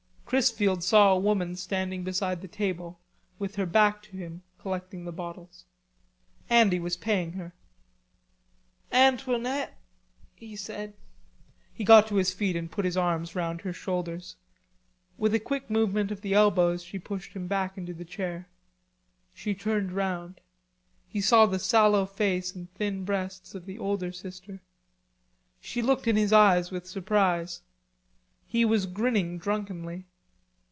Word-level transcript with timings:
Chrisfield 0.33 0.81
saw 0.81 1.11
a 1.11 1.19
woman 1.19 1.57
standing 1.57 2.05
beside 2.05 2.41
the 2.41 2.47
table 2.47 3.01
with 3.37 3.57
her 3.57 3.65
back 3.65 4.01
to 4.03 4.11
him, 4.11 4.43
collecting 4.59 5.03
the 5.03 5.11
bottles. 5.11 5.65
Andy 6.49 6.79
was 6.79 6.95
paying 6.95 7.33
her. 7.33 7.53
"Antoinette," 8.93 9.77
he 10.33 10.55
said. 10.55 10.93
He 11.73 11.83
got 11.83 12.07
to 12.07 12.15
his 12.15 12.31
feet 12.31 12.55
and 12.55 12.71
put 12.71 12.85
his 12.85 12.95
arms 12.95 13.35
round 13.35 13.59
her 13.59 13.73
shoulders. 13.73 14.37
With 15.17 15.33
a 15.33 15.37
quick 15.39 15.69
movement 15.69 16.11
of 16.11 16.21
the 16.21 16.33
elbows 16.33 16.81
she 16.81 16.97
pushed 16.97 17.33
him 17.33 17.47
back 17.47 17.77
into 17.77 17.93
his 17.93 18.07
chair. 18.07 18.47
She 19.33 19.53
turned 19.53 19.91
round. 19.91 20.39
He 21.09 21.19
saw 21.19 21.45
the 21.45 21.59
sallow 21.59 22.05
face 22.05 22.55
and 22.55 22.73
thin 22.75 23.03
breasts 23.03 23.53
of 23.53 23.65
the 23.65 23.77
older 23.77 24.13
sister. 24.13 24.61
She 25.59 25.81
looked 25.81 26.07
in 26.07 26.15
his 26.15 26.31
eyes 26.31 26.71
with 26.71 26.87
surprise. 26.87 27.63
He 28.47 28.63
was 28.63 28.85
grinning 28.85 29.37
drunkenly. 29.37 30.05